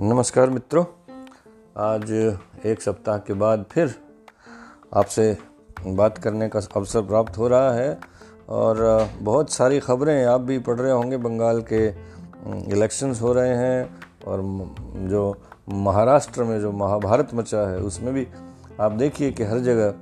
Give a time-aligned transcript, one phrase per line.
[0.00, 0.84] नमस्कार मित्रों।
[1.76, 2.10] आज
[2.66, 3.94] एक सप्ताह के बाद फिर
[4.94, 5.38] आपसे
[5.86, 8.00] बात करने का अवसर प्राप्त हो रहा है
[8.48, 11.86] और बहुत सारी खबरें आप भी पढ़ रहे होंगे। बंगाल के
[12.72, 14.40] इलेक्शंस हो रहे हैं और
[15.08, 18.28] जो महाराष्ट्र में जो महाभारत मचा है उसमें भी
[18.80, 19.94] आप देखिए कि हर जगह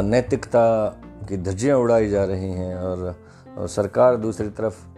[0.00, 0.88] नैतिकता
[1.28, 3.16] की धज्जियाँ उड़ाई जा रही हैं और,
[3.58, 4.95] सरकार दूसरी तरफ़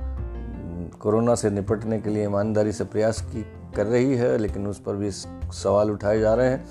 [1.00, 3.42] कोरोना से निपटने के लिए ईमानदारी से प्रयास की
[3.76, 6.64] कर रही है, लेकिन उस पर भी सवाल उठाए जा रहे हैं।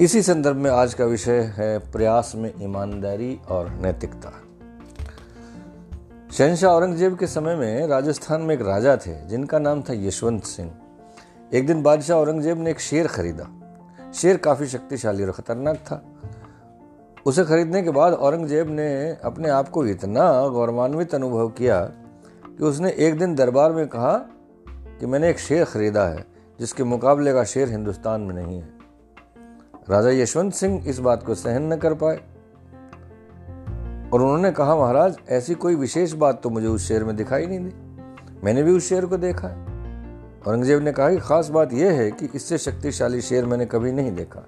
[0.00, 4.32] इसी संदर्भ में आज का विषय है प्रयास में ईमानदारी और नैतिकता।
[6.32, 10.70] शहनशाह औरंगज़ेब के समय में राजस्थान में एक राजा थे, जिनका नाम था यशवंत सिंह।
[11.54, 13.48] एक दिन बादशाह औरंगज़ेब ने एक शेर खरीदा।
[14.14, 16.02] शेर काफ़ी शक्तिशाली और खतरनाक था।
[17.26, 21.80] उसे खरीदने के बाद औरंगज़ेब ने अपने आप को इतना गौरवान्वित अनुभव किया
[22.58, 24.16] कि उसने एक दिन दरबार में कहा
[25.00, 26.24] कि मैंने एक शेर खरीदा है,
[26.60, 28.68] जिसके मुकाबले का शेर हिंदुस्तान में नहीं है।
[29.90, 32.16] राजा यशवंत सिंह इस बात को सहन न कर पाए।
[34.12, 37.60] और उन्होंने कहा, महाराज, ऐसी कोई विशेष बात तो मुझे उस शेर में दिखाई नहीं
[37.60, 37.72] दी।
[38.44, 39.48] मैंने भी उस शेर को देखा
[40.46, 44.12] औरंगज़ेब ने कहा कि खास बात यह है कि इससे शक्तिशाली शेर मैंने कभी नहीं
[44.12, 44.46] देखा।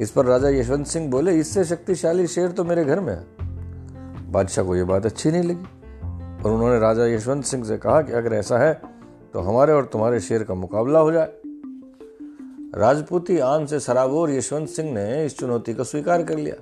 [0.00, 4.64] इस पर राजा यशवंत सिंह बोले, इससे शक्तिशाली शेर तो मेरे घर में है। बादशाह
[4.64, 5.79] को यह बात अच्छी नहीं लगी।
[6.40, 8.72] और उन्होंने राजा यशवंत सिंह से कहा कि अगर ऐसा है
[9.32, 11.32] तो हमारे और तुम्हारे शेर का मुकाबला हो जाए।
[12.76, 16.54] राजपूती आन से सराबोर यशवंत सिंह ने इस चुनौती को स्वीकार कर लिया।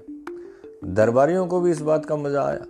[0.94, 2.64] दरबारियों को भी इस बात का मज़ा आया।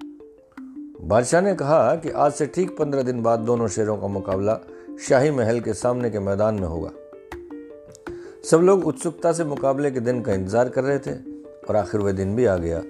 [1.02, 4.58] बादशाह ने कहा कि आज से ठीक पंद्रह दिन बाद दोनों शेरों का मुकाबला
[4.98, 6.90] शाही महल के सामने के मैदान में होगा।
[8.50, 11.12] सब लोग उत्सुकता से मुकाबले के दिन का इंतज़ार कर रहे थे
[11.68, 12.82] और आखिर वह दिन भी आ गया।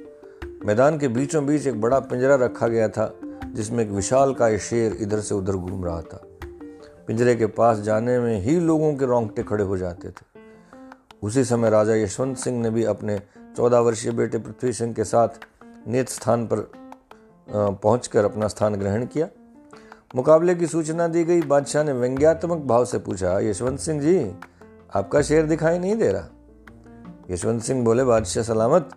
[0.66, 3.12] मैदान के बीचों बीच एक बड़ा पिंजरा रखा गया था।
[3.54, 6.20] जिसमें एक विशाल का शेर इधर से उधर घूम रहा था।
[7.06, 10.26] पिंजरे के पास जाने में ही लोगों के रोंगटे खड़े हो जाते थे।
[11.22, 13.18] उसी समय राजा यशवंत सिंह ने भी अपने
[13.56, 15.28] चौदह वर्षीय बेटे पृथ्वी सिंह के साथ
[15.88, 16.70] नेत स्थान पर
[17.48, 19.28] पहुंचकर अपना स्थान ग्रहण किया।
[20.14, 24.32] मुकाबले की सूचना दी गई, बादशाह ने व्यंग्यात्मक भाव से पूछा, यशवंत सिंह जी,
[24.94, 26.28] आपका शेर दिखाई नहीं दे रहा?
[27.30, 28.90] यशवंत सिंह बोले, बादशाह सलामत,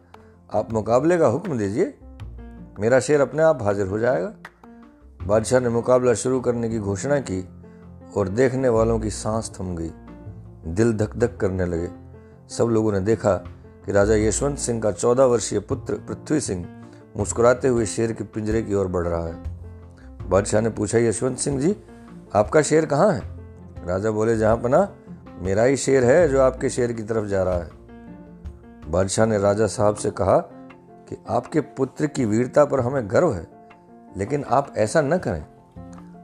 [0.53, 1.93] आप मुकाबले का हुक्म दीजिए।
[2.81, 4.33] मेरा शेर अपने आप हाजिर हो जाएगा।
[5.27, 7.49] बादशाह ने मुकाबला शुरू करने की घोषणा की
[8.17, 9.91] और देखने वालों की सांस थम गई।
[10.65, 11.89] दिल धक धक करने लगे।
[12.49, 13.33] सब लोगों ने देखा
[13.85, 16.67] कि राजा यशवंत सिंह का चौदह वर्षीय पुत्र पृथ्वी सिंह
[17.17, 19.43] मुस्कुराते हुए शेर के पिंजरे की ओर बढ़ रहा है।
[20.29, 21.75] बादशाह ने पूछा, यशवंत सिंह जी,
[22.35, 23.21] आपका शेर कहाँ है?
[23.87, 24.95] राजा बोले, जहाँ पना,
[25.39, 27.69] मेरा ही शेर है जो आपके शेर की तरफ़ जा रहा है।
[28.87, 30.60] बादशाह ने राजा साहब से कहा
[31.11, 33.47] कि आपके पुत्र की वीरता पर हमें गर्व है,
[34.17, 35.45] लेकिन आप ऐसा न करें।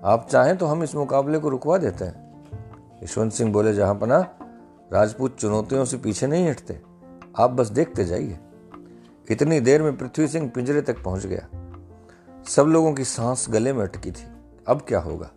[0.03, 4.20] आप चाहें तो हम इस मुकाबले को रुकवा देते हैं। यशवंत सिंह बोले, जहाँ पना
[4.94, 6.80] राजपूत चुनौतियों से पीछे नहीं हटते।
[7.40, 8.40] आप बस देखते जाइए।
[9.31, 11.47] इतनी देर में पृथ्वी सिंह पिंजरे तक पहुँच गया।
[12.47, 14.28] सब लोगों की सांस गले में अटकी थी।
[14.68, 15.30] अब क्या होगा?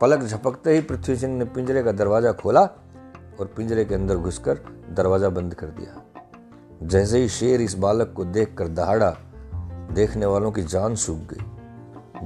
[0.00, 2.62] पलक झपकते ही पृथ्वी सिंह ने पिंजरे का दरवाज़ा खोला
[3.40, 4.54] और पिंजरे के अंदर घुसकर
[4.90, 6.02] दरवाज़ा बंद कर दिया।
[6.82, 9.10] जैसे ही शेर इस बालक को देखकर दहाड़ा,
[9.92, 11.44] देखने वालों की जान सूख गई।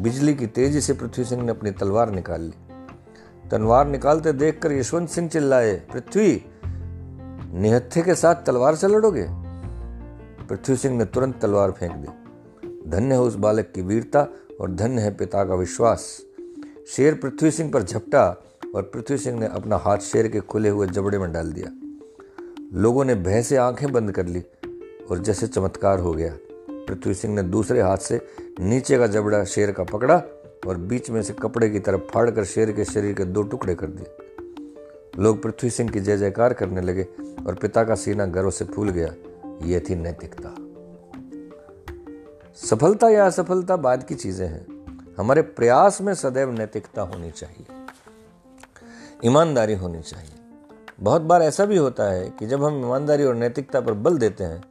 [0.03, 2.55] बिजली की तेज़ी से पृथ्वी सिंह ने अपनी तलवार निकाल ली।
[3.51, 6.45] तलवार निकालते देखकर यशवंत सिंह चिल्लाए, पृथ्वी,
[7.53, 9.27] निहत्थे के साथ तलवार से लड़ोगे?
[10.49, 12.09] पृथ्वी सिंह ने तुरंत तलवार फेंक दी।
[12.91, 14.29] धन्य है उस बालक की वीरता
[14.61, 16.21] और धन्य है पिता का विश्वास।
[16.89, 18.43] शेर पृथ्वी सिंह पर झपटा
[18.77, 21.84] और पृथ्वी सिंह ने अपना हाथ शेर के खुले हुए जबड़े में डाल दिया।
[22.75, 24.45] लोगों ने भय से आँखें बंद कर ली
[25.11, 26.37] और जैसे चमत्कार हो गया।
[26.71, 28.27] पृथ्वी सिंह ने दूसरे हाथ से
[28.61, 30.23] नीचे का जबड़ा शेर का पकड़ा
[30.67, 33.87] और बीच में से कपड़े की तरफ़ फाड़कर शेर के शरीर के दो टुकड़े कर
[33.87, 34.07] दिए।
[35.23, 37.03] लोग पृथ्वी सिंह की जय जयकार करने लगे
[37.47, 39.15] और पिता का सीना गर्व से फूल गया।
[39.63, 40.57] यह थी नैतिकता।
[42.57, 44.67] सफलता या असफलता बाद की चीज़ें हैं।
[45.19, 47.67] हमारे प्रयास में सदैव नैतिकता होनी चाहिए।
[49.25, 50.44] ईमानदारी होनी चाहिए।
[50.99, 54.45] बहुत बार ऐसा भी होता है कि जब हम ईमानदारी और नैतिकता पर बल देते
[54.45, 54.63] हैं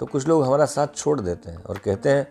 [0.00, 2.26] तो कुछ लोग हमारा साथ छोड़ देते हैं और कहते हैं,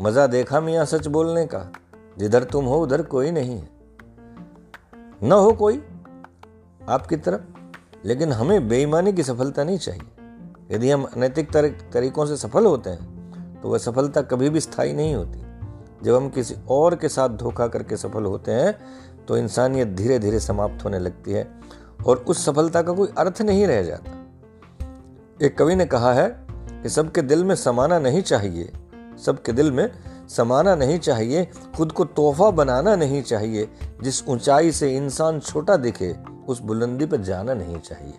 [0.00, 1.70] मज़ा देखा मियाँ सच बोलने का,
[2.18, 3.68] जिधर तुम हो उधर कोई नहीं है।
[5.22, 5.82] न हो कोई,
[6.88, 7.40] आपकी तरफ़,
[8.04, 11.52] लेकिन हमें बेईमानी की सफलता नहीं चाहिए। यदि हम अनैतिक
[11.92, 15.38] तरीकों से सफल होते हैं तो वह सफलता कभी भी स्थायी नहीं होती।
[16.02, 18.74] जब हम किसी और के साथ धोखा करके सफल होते हैं
[19.28, 21.48] तो इंसानियत धीरे धीरे समाप्त होने लगती है।
[22.06, 24.12] और उस सफलता का कोई अर्थ नहीं रह जाता।
[25.42, 26.46] एक कवि ने कहा है
[26.82, 28.72] कि सबके दिल में समाना नहीं चाहिए,
[29.24, 29.90] सबके दिल में
[30.28, 33.68] समाना नहीं चाहिए, खुद को तोहफा बनाना नहीं चाहिए,
[34.02, 36.16] जिस ऊंचाई से इंसान छोटा दिखे,
[36.48, 38.14] उस बुलंदी पर जाना नहीं चाहिए।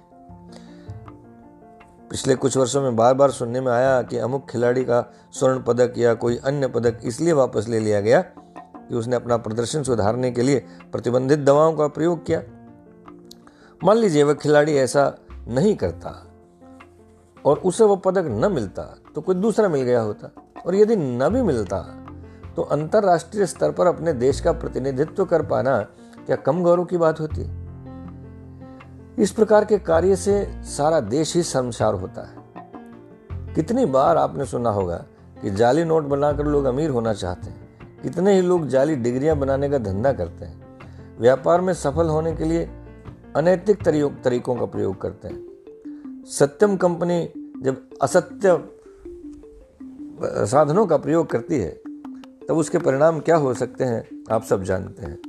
[2.10, 5.94] पिछले कुछ वर्षों में बार बार सुनने में आया कि अमुक खिलाड़ी का स्वर्ण पदक
[5.98, 10.42] या कोई अन्य पदक इसलिए वापस ले लिया गया कि उसने अपना प्रदर्शन सुधारने के
[10.42, 10.60] लिए
[10.92, 12.42] प्रतिबंधित दवाओं का प्रयोग किया।
[13.84, 15.04] मान लीजिए वह खिलाड़ी ऐसा
[15.48, 16.10] नहीं करता
[17.46, 18.84] और उसे वह पदक न मिलता
[19.16, 20.30] तो कोई दूसरा मिल गया होता।
[20.66, 21.78] और यदि न भी मिलता
[22.56, 25.80] तो अंतरराष्ट्रीय स्तर पर अपने देश का प्रतिनिधित्व कर पाना
[26.26, 27.42] क्या कम गौरव की बात होती
[29.24, 34.70] इस प्रकार के कार्य से सारा देश ही शर्मसार होता है। कितनी बार आपने सुना
[34.70, 34.96] होगा
[35.42, 39.70] कि जाली नोट बनाकर लोग अमीर होना चाहते हैं। कितने ही लोग जाली डिग्रियाँ बनाने
[39.70, 42.70] का धंधा करते हैं। व्यापार में सफल होने के लिए
[43.36, 43.84] अनैतिक
[44.24, 48.58] तरीकों का प्रयोग करते हैं। सत्यम कंपनी जब असत्य,
[50.46, 51.70] साधनों का प्रयोग करती है,
[52.48, 55.20] तब उसके परिणाम क्या हो सकते हैं, आप सब जानते हैं।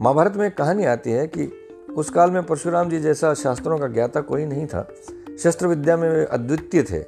[0.00, 1.50] महाभारत में एक कहानी आती है कि
[1.92, 4.88] उस काल में परशुराम जी जैसा शास्त्रों का ज्ञाता कोई नहीं था।
[5.38, 7.00] शस्त्र विद्या में वे अद्वितीय थे,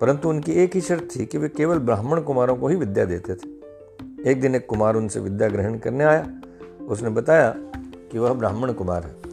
[0.00, 3.34] परंतु उनकी एक ही शर्त थी कि वे केवल ब्राह्मण कुमारों को ही विद्या देते
[3.34, 6.26] थे। एक दिन एक कुमार उनसे विद्या ग्रहण करने आया।
[6.88, 9.29] उसने बताया कि वह ब्राह्मण कुमार है।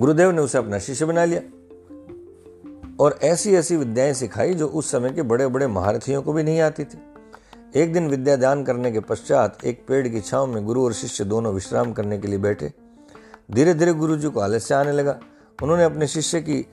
[0.00, 1.40] गुरुदेव ने उसे अपना शिष्य बना लिया
[3.00, 6.60] और ऐसी ऐसी विद्याएँ सिखाई जो उस समय के बड़े बड़े महारथियों को भी नहीं
[6.60, 6.98] आती थी।
[7.74, 11.24] एक दिन विद्या दान करने के पश्चात एक पेड़ की छांव में गुरु और शिष्य
[11.24, 12.72] दोनों विश्राम करने के लिए बैठे।
[13.50, 15.20] धीरे धीरे गुरु जी को आलस्य आने लगा।
[15.62, 16.66] उन्होंने अपने शिष्य की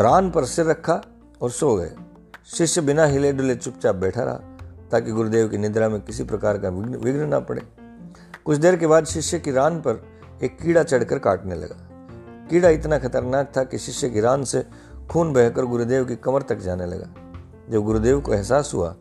[0.00, 1.02] रान पर सिर रखा
[1.42, 1.90] और सो गए।
[2.46, 4.34] शिष्य बिना हिले डुले चुपचाप बैठा रहा
[4.90, 7.62] ताकि गुरुदेव की निद्रा में किसी प्रकार का विघ्न ना पड़े।
[8.44, 10.09] कुछ देर के बाद शिष्य की रान पर
[10.40, 11.76] एक कीड़ा चढ़कर काटने लगा।
[12.50, 14.64] कीड़ा इतना खतरनाक था कि शिष्य की रान से
[15.10, 17.08] खून बहकर गुरुदेव की कमर तक जाने लगा।
[17.70, 18.94] जब गुरुदेव को एहसास हुआ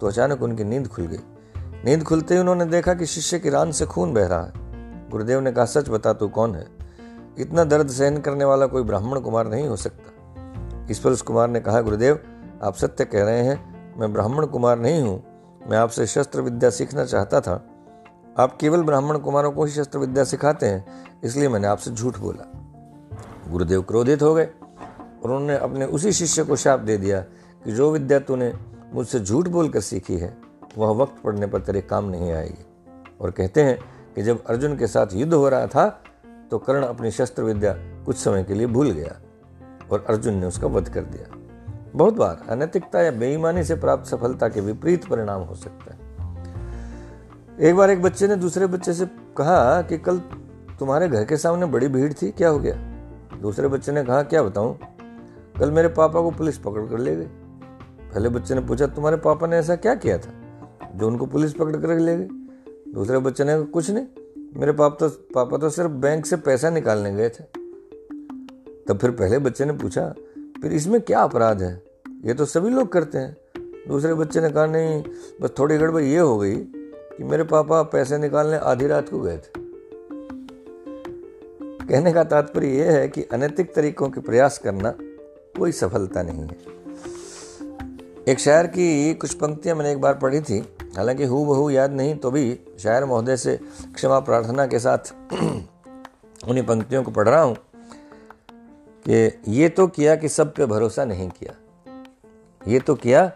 [0.00, 1.18] तो अचानक उनकी नींद खुल गई।
[1.84, 5.40] नींद खुलते ही उन्होंने देखा कि शिष्य की रान से खून बह रहा है। गुरुदेव
[5.40, 6.66] ने कहा, सच बता तू कौन है?
[7.38, 11.48] इतना दर्द सहन करने वाला कोई ब्राह्मण कुमार नहीं हो सकता। इस पर उस कुमार
[11.48, 12.18] ने कहा, गुरुदेव,
[12.62, 15.22] आप सत्य कह रहे हैं, मैं ब्राह्मण कुमार नहीं हूँ।
[15.68, 17.62] मैं आपसे शस्त्र विद्या सीखना चाहता था
[18.36, 20.84] आप केवल ब्राह्मण कुमारों को ही शस्त्र विद्या सिखाते हैं,
[21.24, 22.44] इसलिए मैंने आपसे झूठ बोला।
[23.50, 27.20] गुरुदेव क्रोधित हो गए और उन्होंने अपने उसी शिष्य को शाप दे दिया
[27.64, 28.52] कि जो विद्या तूने
[28.94, 30.36] मुझसे झूठ बोलकर सीखी है,
[30.78, 32.64] वह वक्त पड़ने पर तेरे काम नहीं आएगी।
[33.20, 33.78] और कहते हैं
[34.14, 35.88] कि जब अर्जुन के साथ युद्ध हो रहा था
[36.50, 37.74] तो कर्ण अपनी शस्त्र विद्या
[38.06, 39.16] कुछ समय के लिए भूल गया
[39.90, 41.36] और अर्जुन ने उसका वध कर दिया।
[41.94, 46.05] बहुत बार अनैतिकता या बेईमानी से प्राप्त सफलता के विपरीत परिणाम हो सकता है।
[47.60, 49.04] एक बार एक बच्चे ने दूसरे बच्चे से
[49.36, 50.18] कहा कि कल
[50.78, 52.74] तुम्हारे घर के सामने बड़ी भीड़ थी, क्या हो गया?
[53.40, 54.78] दूसरे बच्चे ने कहा, क्या बताऊँ?
[55.60, 59.46] कल मेरे पापा को पुलिस पकड़ कर ले गई। पहले बच्चे ने पूछा, तुम्हारे पापा
[59.46, 62.28] ने ऐसा क्या किया था जो उनको पुलिस पकड़ कर ले गई?
[62.94, 64.06] दूसरे बच्चे ने कुछ नहीं,
[64.56, 67.44] मेरे पापा तो पापा तो सिर्फ़ बैंक से पैसा निकालने गए थे।
[68.88, 70.08] तब फिर पहले बच्चे ने पूछा,
[70.62, 71.82] फिर इसमें क्या अपराध है?
[72.24, 73.36] ये तो सभी लोग करते हैं।
[73.88, 75.04] दूसरे बच्चे ने कहा, नहीं,
[75.42, 76.56] बस थोड़ी गड़बड़ ये हो गई
[77.18, 79.64] कि मेरे पापा पैसे निकालने आधी रात को गए थे।
[81.88, 84.94] कहने का तात्पर्य यह है कि अनैतिक तरीकों के प्रयास करना
[85.58, 86.56] कोई सफलता नहीं है।
[88.28, 90.58] एक शायर की कुछ पंक्तियाँ मैंने एक बार पढ़ी थी।
[90.96, 93.58] हालाँकि हु बहू याद नहीं तो भी शायर महोदय से
[93.94, 94.98] क्षमा प्रार्थना के साथ
[96.48, 97.56] उन्हीं पंक्तियों को पढ़ रहा हूँ
[99.06, 101.54] कि ये तो किया कि सब पे भरोसा नहीं किया।
[102.68, 103.26] ये तो किया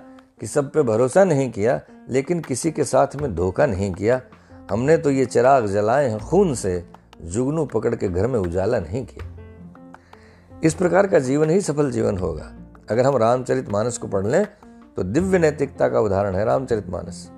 [0.41, 4.21] कि सब पे भरोसा नहीं किया लेकिन किसी के साथ में धोखा नहीं किया।
[4.71, 6.85] हमने तो ये चिराग जलाए हैं खून से,
[7.23, 12.19] जुगनू पकड़ के घर में उजाला नहीं किया। इस प्रकार का जीवन ही सफल जीवन
[12.19, 12.53] होगा।
[12.91, 14.45] अगर हम रामचरित मानस को पढ़ लें
[14.97, 17.31] तो दिव्य नैतिकता का उदाहरण है रामचरित मानस।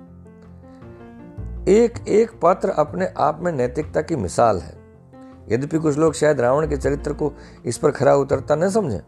[1.67, 4.73] एक एक पात्र अपने आप में नैतिकता की मिसाल है।
[5.49, 7.31] यद्यपि कुछ लोग शायद रावण के चरित्र को
[7.65, 9.01] इस पर खरा उतरता न समझे,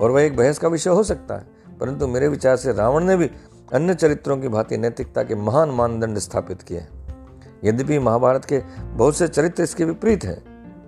[0.00, 1.46] और वह एक बहस का विषय हो सकता है,
[1.80, 3.30] परंतु मेरे विचार से रावण ने भी
[3.74, 6.86] अन्य चरित्रों की भांति नैतिकता के महान मानदंड स्थापित किए
[7.64, 10.38] यद्यपि महाभारत के बहुत से चरित्र इसके विपरीत हैं,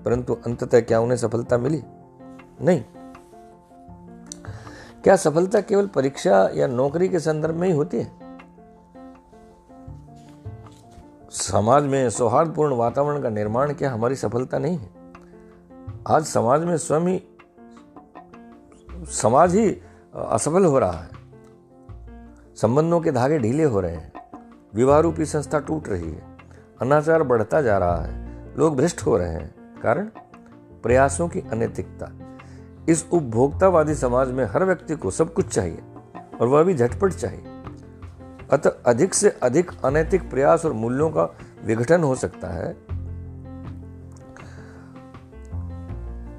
[0.04, 1.82] परंतु अंततः क्या उन्हें सफलता मिली?
[2.62, 2.82] नहीं।
[5.04, 8.12] क्या सफलता केवल परीक्षा या नौकरी के संदर्भ में ही होती है?
[11.30, 14.90] समाज में सौहार्दपूर्ण वातावरण का निर्माण क्या हमारी सफलता नहीं है?
[16.08, 17.22] आज समाज में स्वयं ही,
[19.12, 19.70] समाज ही
[20.14, 21.19] असफल हो रहा है।
[22.62, 24.12] संबंधों के धागे ढीले हो रहे हैं।
[24.74, 26.36] विवाह रूपी संस्था टूट रही है।
[26.82, 30.04] अनाचार बढ़ता जा रहा है। लोग भ्रष्ट हो रहे हैं। कारण?
[30.82, 32.12] प्रयासों की अनैतिकता।
[32.88, 35.82] इस उपभोक्तावादी समाज में हर व्यक्ति को सब कुछ चाहिए
[36.40, 37.44] और वह भी झटपट चाहिए।
[38.50, 42.72] अतः अधिक से अधिक अनैतिक प्रयास और मूल्यों का विघटन हो सकता है।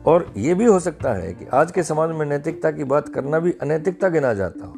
[0.04, 3.40] और यह भी हो सकता है कि आज के समाज में नैतिकता की बात करना
[3.40, 4.74] भी अनैतिकता गिना जाता हो।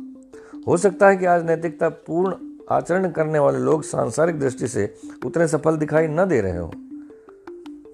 [0.68, 2.36] हो सकता है कि आज नैतिकता पूर्ण
[2.72, 4.94] आचरण करने वाले लोग सांसारिक दृष्टि से
[5.26, 6.72] उतने सफल दिखाई न दे रहे हो।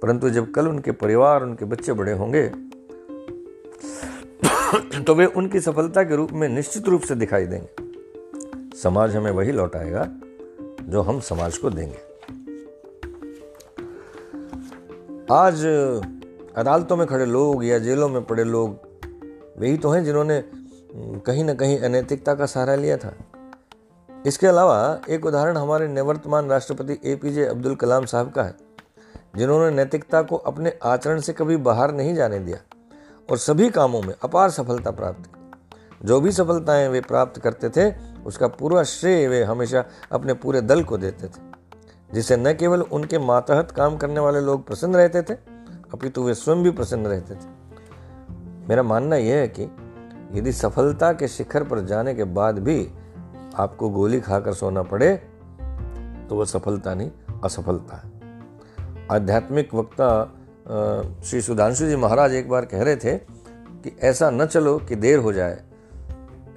[0.02, 2.48] परंतु जब कल उनके परिवार, उनके बच्चे बड़े होंगे
[5.00, 9.52] तो वे उनकी सफलता के रूप में निश्चित रूप से दिखाई देंगे। समाज हमें वही
[9.52, 10.08] लौटाएगा
[10.82, 12.08] जो हम समाज को देंगे।
[15.32, 15.66] आज
[16.56, 18.78] अदालतों में खड़े लोग या जेलों में पड़े लोग
[19.60, 20.44] वही तो हैं जिन्होंने
[20.96, 23.14] कहीं ना कहीं अनैतिकता का सहारा लिया था।
[24.26, 28.56] इसके अलावा एक उदाहरण हमारे निवर्तमान राष्ट्रपति ए पी जे अब्दुल कलाम साहब का है,
[29.36, 32.58] जिन्होंने नैतिकता को अपने आचरण से कभी बाहर नहीं जाने दिया
[33.30, 37.92] और सभी कामों में अपार सफलता प्राप्त की। जो भी सफलताएँ वे प्राप्त करते थे,
[38.26, 41.48] उसका पूरा श्रेय वे हमेशा अपने पूरे दल को देते थे
[42.14, 45.34] जिससे न केवल उनके मातहत काम करने वाले लोग प्रसन्न रहते थे,
[45.94, 47.48] अपितु वे स्वयं भी प्रसन्न रहते थे।
[48.70, 49.66] मेरा मानना यह है कि
[50.32, 52.92] यदि सफलता के शिखर पर जाने के बाद भी
[53.56, 55.16] आपको गोली खाकर सोना पड़े
[56.30, 57.12] तो वह सफलता नहीं,
[57.44, 58.12] असफलता है।
[59.12, 60.34] आध्यात्मिक वक्ता
[61.26, 65.20] श्री सुधांशु जी महाराज एक बार कह रहे थे कि ऐसा न चलो कि देर
[65.20, 65.64] हो जाए।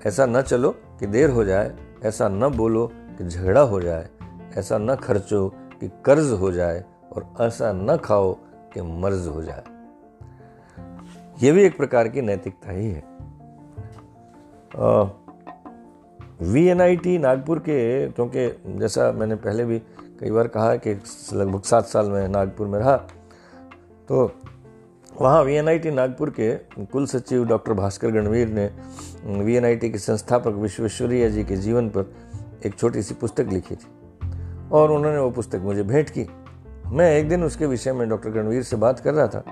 [0.07, 4.09] ऐसा न चलो कि देर हो जाए। ऐसा न बोलो कि झगड़ा हो जाए।
[4.57, 5.49] ऐसा न खर्चो
[5.81, 8.33] कि कर्ज हो जाए। और ऐसा न खाओ
[8.75, 9.65] कि मर्ज हो जाए।
[11.43, 13.12] यह भी एक प्रकार की नैतिकता ही है।
[14.77, 18.49] V N I T Nagpur के, क्योंकि
[18.79, 19.79] जैसा मैंने पहले भी
[20.21, 20.95] कई बार कहा कि
[21.33, 22.97] लगभग सात साल में नागपुर में रहा
[24.09, 24.33] तो
[25.21, 28.71] वहाँ V N I T Nagpur के कुल सचिव डॉक्टर भास्कर गणवीर ने
[29.45, 32.13] वी एन आई टी के संस्थापक विश्वेश्वरैया जी के जीवन पर
[32.67, 33.87] एक छोटी सी पुस्तक लिखी थी।
[34.73, 36.27] और उन्होंने वो पुस्तक मुझे भेंट की।
[36.87, 39.45] मैं एक दिन उसके विषय में डॉक्टर गणवीर से बात कर रहा था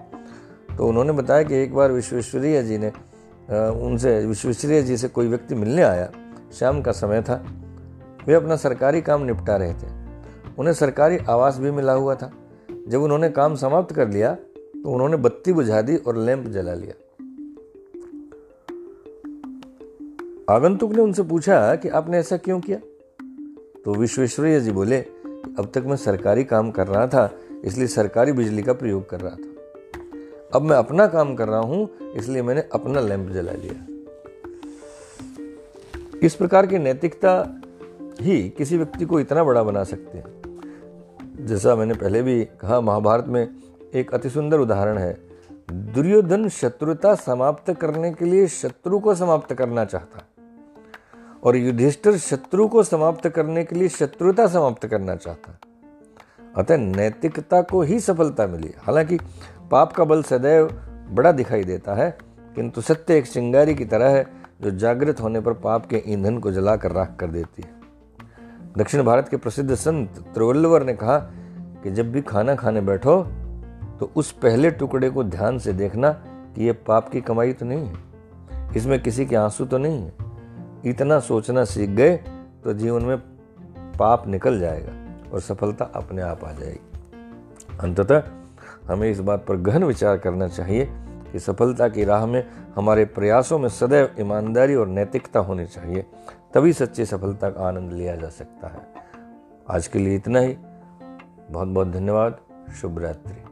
[0.76, 2.92] तो उन्होंने बताया कि एक बार विश्वेश्वरैया जी ने
[3.50, 6.10] उनसे विश्वेश्वरैया जी से कोई व्यक्ति मिलने आया।
[6.52, 7.34] शाम का समय था।
[8.26, 9.88] वे अपना सरकारी काम निपटा रहे थे।
[10.58, 12.30] उन्हें सरकारी आवास भी मिला हुआ था।
[12.88, 16.94] जब उन्होंने काम समाप्त कर लिया तो उन्होंने बत्ती बुझा दी और लैंप जला लिया।
[20.50, 22.78] आगंतुक ने उनसे पूछा कि आपने ऐसा क्यों किया?
[23.84, 24.98] तो विश्वेश्वरैया जी बोले,
[25.58, 27.30] अब तक मैं सरकारी काम कर रहा था,
[27.64, 29.49] इसलिए सरकारी बिजली का प्रयोग कर रहा था।
[30.52, 33.86] अब मैं अपना काम कर रहा हूँ, इसलिए मैंने अपना लैंप जला लिया
[36.22, 37.32] इस प्रकार की नैतिकता
[38.20, 43.26] ही किसी व्यक्ति को इतना बड़ा बना सकते हैं। जैसा मैंने पहले भी कहा, महाभारत
[43.26, 43.48] में
[43.94, 45.12] एक अति सुंदर उदाहरण है।
[45.70, 50.26] दुर्योधन शत्रुता समाप्त करने के लिए शत्रु को समाप्त करना चाहता
[51.42, 55.58] और युधिष्ठिर शत्रु को समाप्त करने के लिए शत्रुता समाप्त करना चाहता।
[56.56, 59.18] अतः नैतिकता को ही सफलता मिली। हालाँकि
[59.70, 60.66] पाप का बल सदैव
[61.10, 62.10] बड़ा दिखाई देता है,
[62.56, 64.26] किंतु सत्य एक चिंगारी की तरह है,
[64.62, 67.78] जो जागृत होने पर पाप के ईंधन को जलाकर राख कर देती है।
[68.78, 71.16] दक्षिण भारत के प्रसिद्ध संत त्रिवल्लवर ने कहा
[71.82, 73.22] कि जब भी खाना खाने बैठो
[74.00, 76.10] तो उस पहले टुकड़े को ध्यान से देखना
[76.54, 80.12] कि यह पाप की कमाई तो नहीं है। इसमें किसी के आँसू तो नहीं है।
[80.84, 82.16] इतना सोचना सीख गए
[82.64, 83.16] तो जीवन में
[83.98, 84.92] पाप निकल जाएगा।
[85.32, 86.90] और सफलता अपने आप आ जाएगी।
[87.80, 88.22] अंततः
[88.86, 90.88] हमें इस बात पर गहन विचार करना चाहिए
[91.32, 96.06] कि सफलता की राह में हमारे प्रयासों में सदैव ईमानदारी और नैतिकता होनी चाहिए,
[96.54, 98.94] तभी सच्ची सफलता का आनंद लिया जा सकता है।
[99.70, 100.56] आज के लिए इतना ही।
[101.50, 102.38] बहुत बहुत धन्यवाद।
[102.80, 103.49] शुभ रात्रि।